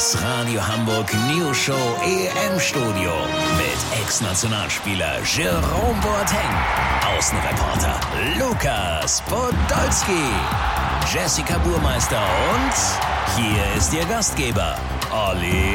Das 0.00 0.16
Radio 0.22 0.66
Hamburg 0.66 1.12
News 1.28 1.58
Show 1.58 1.74
EM 2.02 2.58
Studio 2.58 3.12
mit 3.58 4.00
Ex-Nationalspieler 4.00 5.18
Jerome 5.24 6.00
Boateng, 6.00 7.18
Außenreporter 7.18 8.00
Lukas 8.38 9.20
Podolski, 9.28 10.24
Jessica 11.12 11.58
Burmeister 11.58 12.16
und 12.16 13.42
hier 13.44 13.76
ist 13.76 13.92
Ihr 13.92 14.06
Gastgeber 14.06 14.74
Olli 15.10 15.74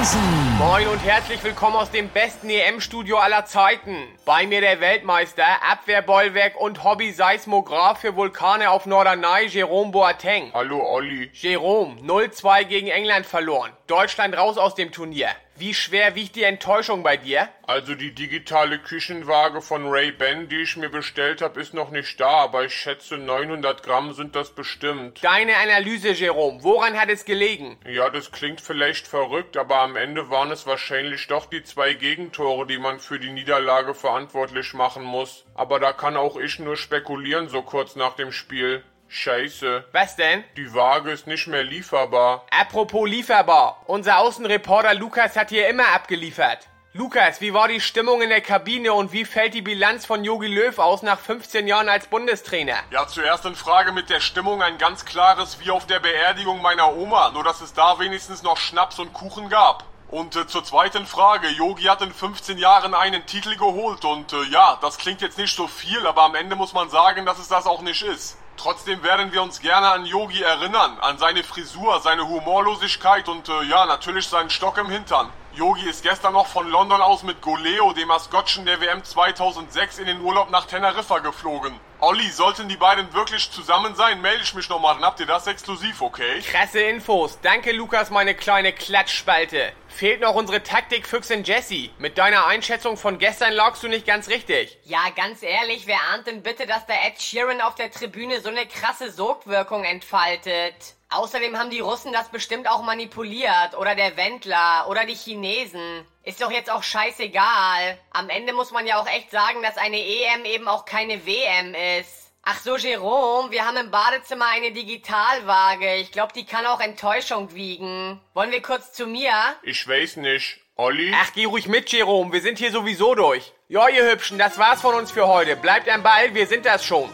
Hansen. 0.00 0.56
Moin 0.58 0.88
und 0.88 0.98
herzlich 1.04 1.44
willkommen 1.44 1.76
aus 1.76 1.90
dem 1.90 2.08
besten 2.08 2.48
EM-Studio 2.48 3.18
aller 3.18 3.44
Zeiten. 3.44 3.96
Bei 4.24 4.46
mir 4.46 4.62
der 4.62 4.80
Weltmeister, 4.80 5.44
Abwehrbollwerk 5.70 6.58
und 6.58 6.84
Hobby-Seismograph 6.84 8.00
für 8.00 8.16
Vulkane 8.16 8.70
auf 8.70 8.86
Norderney, 8.86 9.46
Jerome 9.48 9.90
Boateng. 9.90 10.52
Hallo 10.54 10.82
Olli. 10.82 11.28
Jerome, 11.34 12.00
0-2 12.00 12.64
gegen 12.64 12.88
England 12.88 13.26
verloren. 13.26 13.72
Deutschland 13.88 14.38
raus 14.38 14.56
aus 14.56 14.74
dem 14.74 14.90
Turnier. 14.90 15.28
Wie 15.60 15.74
schwer 15.74 16.14
wiegt 16.14 16.36
die 16.36 16.44
Enttäuschung 16.44 17.02
bei 17.02 17.18
dir? 17.18 17.50
Also 17.66 17.94
die 17.94 18.14
digitale 18.14 18.78
Küchenwaage 18.78 19.60
von 19.60 19.86
Ray-Ban, 19.90 20.48
die 20.48 20.62
ich 20.62 20.78
mir 20.78 20.88
bestellt 20.88 21.42
habe, 21.42 21.60
ist 21.60 21.74
noch 21.74 21.90
nicht 21.90 22.18
da, 22.18 22.30
aber 22.30 22.64
ich 22.64 22.74
schätze 22.74 23.18
900 23.18 23.82
Gramm 23.82 24.14
sind 24.14 24.34
das 24.34 24.54
bestimmt. 24.54 25.22
Deine 25.22 25.58
Analyse, 25.58 26.12
Jerome, 26.12 26.64
woran 26.64 26.98
hat 26.98 27.10
es 27.10 27.26
gelegen? 27.26 27.76
Ja, 27.86 28.08
das 28.08 28.32
klingt 28.32 28.62
vielleicht 28.62 29.06
verrückt, 29.06 29.58
aber 29.58 29.80
am 29.80 29.96
Ende 29.96 30.30
waren 30.30 30.50
es 30.50 30.66
wahrscheinlich 30.66 31.26
doch 31.26 31.44
die 31.44 31.62
zwei 31.62 31.92
Gegentore, 31.92 32.66
die 32.66 32.78
man 32.78 32.98
für 32.98 33.18
die 33.18 33.30
Niederlage 33.30 33.92
verantwortlich 33.92 34.72
machen 34.72 35.04
muss. 35.04 35.44
Aber 35.54 35.78
da 35.78 35.92
kann 35.92 36.16
auch 36.16 36.38
ich 36.38 36.58
nur 36.58 36.78
spekulieren 36.78 37.50
so 37.50 37.60
kurz 37.60 37.96
nach 37.96 38.16
dem 38.16 38.32
Spiel. 38.32 38.82
Scheiße. 39.10 39.84
Was 39.90 40.14
denn? 40.14 40.44
Die 40.56 40.72
Waage 40.72 41.10
ist 41.10 41.26
nicht 41.26 41.48
mehr 41.48 41.64
lieferbar. 41.64 42.46
Apropos 42.50 43.08
lieferbar. 43.08 43.82
Unser 43.86 44.18
Außenreporter 44.18 44.94
Lukas 44.94 45.36
hat 45.36 45.48
hier 45.50 45.68
immer 45.68 45.88
abgeliefert. 45.88 46.68
Lukas, 46.92 47.40
wie 47.40 47.52
war 47.52 47.66
die 47.66 47.80
Stimmung 47.80 48.22
in 48.22 48.30
der 48.30 48.40
Kabine 48.40 48.92
und 48.92 49.12
wie 49.12 49.24
fällt 49.24 49.54
die 49.54 49.62
Bilanz 49.62 50.06
von 50.06 50.24
Jogi 50.24 50.46
Löw 50.46 50.78
aus 50.78 51.02
nach 51.02 51.18
15 51.18 51.66
Jahren 51.66 51.88
als 51.88 52.06
Bundestrainer? 52.06 52.76
Ja, 52.92 53.06
zuerst 53.08 53.44
in 53.46 53.56
Frage 53.56 53.90
mit 53.90 54.10
der 54.10 54.20
Stimmung 54.20 54.62
ein 54.62 54.78
ganz 54.78 55.04
klares 55.04 55.58
wie 55.60 55.70
auf 55.70 55.86
der 55.86 55.98
Beerdigung 55.98 56.62
meiner 56.62 56.96
Oma, 56.96 57.30
nur 57.32 57.42
dass 57.42 57.60
es 57.60 57.74
da 57.74 57.98
wenigstens 57.98 58.44
noch 58.44 58.58
Schnaps 58.58 59.00
und 59.00 59.12
Kuchen 59.12 59.48
gab. 59.48 59.84
Und 60.08 60.34
äh, 60.34 60.46
zur 60.46 60.64
zweiten 60.64 61.06
Frage, 61.06 61.48
Yogi 61.48 61.84
hat 61.84 62.02
in 62.02 62.12
15 62.12 62.58
Jahren 62.58 62.94
einen 62.94 63.26
Titel 63.26 63.56
geholt 63.56 64.04
und 64.04 64.32
äh, 64.32 64.42
ja, 64.50 64.78
das 64.82 64.98
klingt 64.98 65.20
jetzt 65.20 65.38
nicht 65.38 65.54
so 65.54 65.68
viel, 65.68 66.04
aber 66.06 66.22
am 66.22 66.34
Ende 66.34 66.56
muss 66.56 66.72
man 66.72 66.90
sagen, 66.90 67.26
dass 67.26 67.38
es 67.38 67.46
das 67.46 67.66
auch 67.66 67.82
nicht 67.82 68.02
ist. 68.02 68.36
Trotzdem 68.62 69.02
werden 69.02 69.32
wir 69.32 69.42
uns 69.42 69.60
gerne 69.60 69.88
an 69.88 70.04
Yogi 70.04 70.42
erinnern, 70.42 70.98
an 71.00 71.16
seine 71.16 71.42
Frisur, 71.42 71.98
seine 72.00 72.28
Humorlosigkeit 72.28 73.26
und 73.26 73.48
äh, 73.48 73.62
ja, 73.62 73.86
natürlich 73.86 74.28
seinen 74.28 74.50
Stock 74.50 74.76
im 74.76 74.90
Hintern. 74.90 75.30
Yogi 75.52 75.88
ist 75.88 76.04
gestern 76.04 76.34
noch 76.34 76.46
von 76.46 76.70
London 76.70 77.00
aus 77.00 77.24
mit 77.24 77.40
Goleo, 77.40 77.92
dem 77.92 78.06
Maskottchen 78.06 78.64
der 78.66 78.80
WM 78.80 79.02
2006, 79.02 79.98
in 79.98 80.06
den 80.06 80.20
Urlaub 80.20 80.48
nach 80.50 80.66
Teneriffa 80.66 81.18
geflogen. 81.18 81.74
Olli, 81.98 82.30
sollten 82.30 82.68
die 82.68 82.76
beiden 82.76 83.12
wirklich 83.12 83.50
zusammen 83.50 83.96
sein, 83.96 84.20
melde 84.20 84.44
ich 84.44 84.54
mich 84.54 84.68
nochmal, 84.68 84.94
dann 84.94 85.04
habt 85.04 85.18
ihr 85.18 85.26
das 85.26 85.48
exklusiv, 85.48 86.02
okay? 86.02 86.40
Krasse 86.40 86.80
Infos. 86.82 87.40
Danke, 87.42 87.72
Lukas, 87.72 88.10
meine 88.10 88.34
kleine 88.34 88.72
Klatschspalte. 88.72 89.72
Fehlt 89.88 90.20
noch 90.20 90.36
unsere 90.36 90.62
Taktikfüchsin 90.62 91.42
Jessie. 91.42 91.90
Mit 91.98 92.16
deiner 92.16 92.46
Einschätzung 92.46 92.96
von 92.96 93.18
gestern 93.18 93.52
lagst 93.52 93.82
du 93.82 93.88
nicht 93.88 94.06
ganz 94.06 94.28
richtig. 94.28 94.78
Ja, 94.84 95.10
ganz 95.16 95.42
ehrlich, 95.42 95.88
wer 95.88 95.98
ahnt 96.12 96.28
denn 96.28 96.44
bitte, 96.44 96.66
dass 96.68 96.86
der 96.86 97.04
Ed 97.08 97.20
Sheeran 97.20 97.60
auf 97.60 97.74
der 97.74 97.90
Tribüne 97.90 98.40
so 98.40 98.50
eine 98.50 98.66
krasse 98.66 99.10
Sogwirkung 99.10 99.82
entfaltet? 99.82 100.94
Außerdem 101.10 101.58
haben 101.58 101.70
die 101.70 101.80
Russen 101.80 102.12
das 102.12 102.28
bestimmt 102.28 102.68
auch 102.68 102.82
manipuliert. 102.82 103.76
Oder 103.76 103.94
der 103.94 104.16
Wendler. 104.16 104.86
Oder 104.88 105.04
die 105.04 105.14
Chinesen. 105.14 106.06
Ist 106.22 106.40
doch 106.40 106.52
jetzt 106.52 106.70
auch 106.70 106.84
scheißegal. 106.84 107.98
Am 108.12 108.28
Ende 108.28 108.52
muss 108.52 108.70
man 108.70 108.86
ja 108.86 109.00
auch 109.00 109.08
echt 109.08 109.30
sagen, 109.30 109.62
dass 109.62 109.76
eine 109.76 109.98
EM 109.98 110.44
eben 110.44 110.68
auch 110.68 110.84
keine 110.84 111.26
WM 111.26 111.74
ist. 111.98 112.30
Ach 112.42 112.58
so, 112.58 112.76
Jerome, 112.76 113.50
wir 113.50 113.66
haben 113.66 113.76
im 113.76 113.90
Badezimmer 113.90 114.46
eine 114.46 114.72
Digitalwaage. 114.72 115.96
Ich 115.96 116.10
glaube, 116.10 116.32
die 116.32 116.46
kann 116.46 116.64
auch 116.64 116.80
Enttäuschung 116.80 117.54
wiegen. 117.54 118.20
Wollen 118.32 118.50
wir 118.50 118.62
kurz 118.62 118.92
zu 118.92 119.06
mir? 119.06 119.32
Ich 119.62 119.86
weiß 119.86 120.16
nicht. 120.16 120.60
Olli? 120.76 121.12
Ach, 121.14 121.32
geh 121.34 121.44
ruhig 121.44 121.66
mit, 121.66 121.92
Jerome. 121.92 122.32
Wir 122.32 122.40
sind 122.40 122.58
hier 122.58 122.70
sowieso 122.70 123.14
durch. 123.14 123.52
Ja, 123.68 123.88
ihr 123.88 124.10
Hübschen, 124.10 124.38
das 124.38 124.58
war's 124.58 124.80
von 124.80 124.94
uns 124.94 125.10
für 125.10 125.26
heute. 125.26 125.56
Bleibt 125.56 125.88
am 125.88 126.02
Ball, 126.02 126.34
wir 126.34 126.46
sind 126.46 126.64
das 126.64 126.84
schon. 126.84 127.10